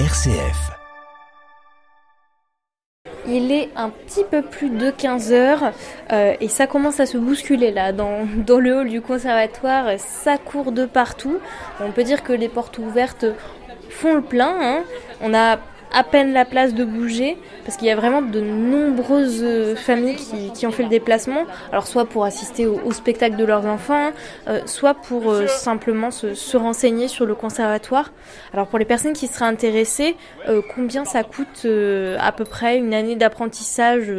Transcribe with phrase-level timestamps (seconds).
[0.00, 0.72] RCF.
[3.28, 5.72] Il est un petit peu plus de 15 heures
[6.10, 9.90] euh, et ça commence à se bousculer là dans, le hall du conservatoire.
[9.98, 11.38] Ça court de partout.
[11.78, 13.26] On peut dire que les portes ouvertes
[13.88, 14.56] font le plein.
[14.60, 14.84] Hein.
[15.20, 15.58] On a
[15.94, 20.16] à peine la place de bouger, parce qu'il y a vraiment de nombreuses euh, familles
[20.54, 24.10] qui, ont fait le déplacement, alors soit pour assister au, spectacle de leurs enfants,
[24.48, 28.12] euh, soit pour euh, simplement se, renseigner sur le conservatoire.
[28.52, 30.16] Alors pour les personnes qui seraient intéressées,
[30.74, 31.66] combien ça coûte
[32.18, 34.12] à peu près une année d'apprentissage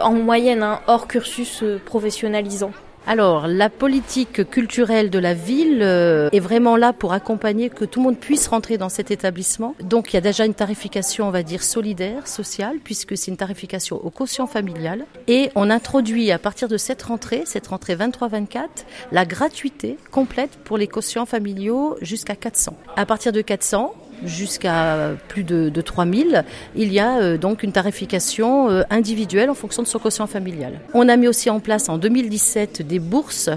[0.00, 2.72] en moyenne, hein, hors cursus professionnalisant?
[3.06, 8.00] Alors, la politique culturelle de la ville euh, est vraiment là pour accompagner que tout
[8.00, 9.74] le monde puisse rentrer dans cet établissement.
[9.82, 13.38] Donc, il y a déjà une tarification, on va dire, solidaire, sociale, puisque c'est une
[13.38, 15.06] tarification au quotient familial.
[15.26, 18.66] Et on introduit à partir de cette rentrée, cette rentrée 23-24,
[19.10, 22.76] la gratuité complète pour les quotients familiaux jusqu'à 400.
[22.96, 27.72] À partir de 400, jusqu'à plus de, de 3000, il y a euh, donc une
[27.72, 30.80] tarification euh, individuelle en fonction de son quotient familial.
[30.94, 33.50] On a mis aussi en place en 2017 des bourses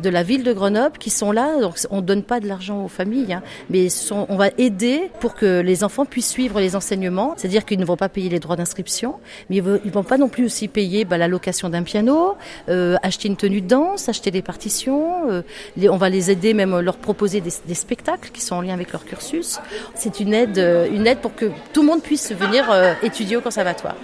[0.00, 1.60] de la ville de Grenoble qui sont là.
[1.60, 5.34] Donc on ne donne pas de l'argent aux familles, hein, mais on va aider pour
[5.34, 7.34] que les enfants puissent suivre les enseignements.
[7.36, 9.16] C'est-à-dire qu'ils ne vont pas payer les droits d'inscription,
[9.50, 12.36] mais ils ne vont pas non plus aussi payer bah, la location d'un piano,
[12.68, 15.42] euh, acheter une tenue de danse, acheter des partitions.
[15.76, 18.92] les, on va les aider, même leur proposer des, spectacles qui sont en lien avec
[18.92, 19.60] leur cursus
[20.08, 23.40] une aide, euh, une aide pour que tout le monde puisse venir euh, étudier au
[23.40, 23.96] conservatoire.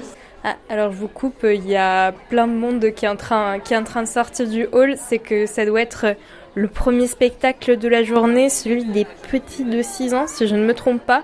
[0.45, 3.59] Ah, alors je vous coupe, il y a plein de monde qui est en train,
[3.61, 4.97] qui est en train de sortir du hall.
[4.99, 6.17] C'est que ça doit être
[6.55, 10.65] le premier spectacle de la journée, celui des petits de 6 ans, si je ne
[10.65, 11.23] me trompe pas.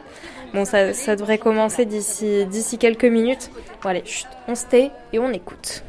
[0.54, 3.50] Bon, ça, ça devrait commencer d'ici, d'ici quelques minutes.
[3.82, 5.84] Bon allez, chut, on se tait et on écoute.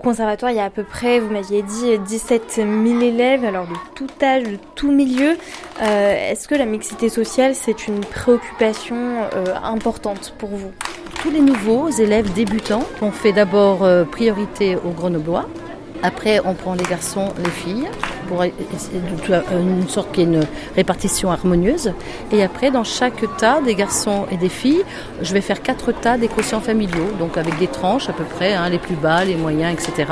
[0.00, 3.66] Au conservatoire, il y a à peu près, vous m'aviez dit, 17 000 élèves, alors
[3.66, 5.36] de tout âge, de tout milieu.
[5.82, 10.72] Euh, est-ce que la mixité sociale, c'est une préoccupation euh, importante pour vous?
[11.20, 15.46] Tous les nouveaux élèves débutants, on fait d'abord euh, priorité aux Grenoblois.
[16.02, 17.88] Après, on prend les garçons, les filles,
[18.28, 20.46] pour une sorte qui est une
[20.76, 21.92] répartition harmonieuse.
[22.32, 24.84] Et après, dans chaque tas des garçons et des filles,
[25.20, 28.54] je vais faire quatre tas des quotients familiaux, donc avec des tranches à peu près,
[28.54, 30.10] hein, les plus bas, les moyens, etc.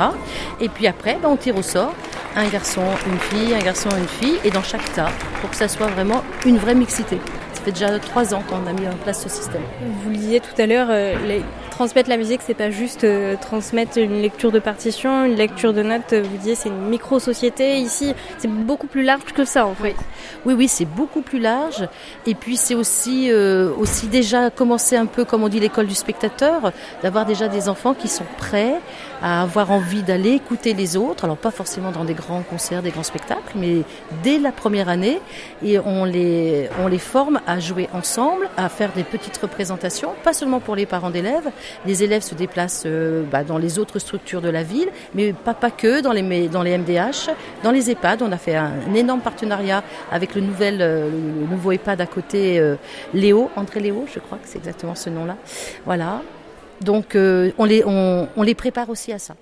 [0.59, 1.93] Et puis après, ben, on tire au sort
[2.35, 5.09] un garçon, une fille, un garçon, une fille, et dans chaque tas,
[5.41, 7.19] pour que ça soit vraiment une vraie mixité.
[7.53, 9.63] Ça fait déjà trois ans qu'on a mis en place ce système.
[10.03, 11.43] Vous le tout à l'heure, euh, les
[11.79, 15.81] transmettre la musique, c'est pas juste euh, transmettre une lecture de partition, une lecture de
[15.81, 16.13] notes.
[16.13, 17.77] Vous disiez, c'est une micro-société.
[17.77, 19.95] Ici, c'est beaucoup plus large que ça, en fait.
[20.45, 21.87] Oui, oui, c'est beaucoup plus large.
[22.25, 25.95] Et puis, c'est aussi, euh, aussi déjà commencer un peu, comme on dit, l'école du
[25.95, 28.75] spectateur, d'avoir déjà des enfants qui sont prêts
[29.21, 31.23] à avoir envie d'aller écouter les autres.
[31.23, 33.83] Alors, pas forcément dans des grands concerts, des grands spectacles, mais
[34.21, 35.21] dès la première année.
[35.63, 40.33] Et on les, on les forme à jouer ensemble, à faire des petites représentations, pas
[40.33, 41.49] seulement pour les parents d'élèves,
[41.85, 45.53] les élèves se déplacent euh, bah, dans les autres structures de la ville, mais pas,
[45.53, 47.29] pas que, dans les, dans les MDH,
[47.63, 48.21] dans les EHPAD.
[48.21, 52.59] On a fait un, énorme partenariat avec le, nouvel, euh, le nouveau EHPAD à côté,
[52.59, 52.75] euh,
[53.13, 55.37] Léo, André Léo, je crois que c'est exactement ce nom-là.
[55.85, 56.21] Voilà.
[56.81, 59.35] Donc on, les, on les prépare aussi à ça.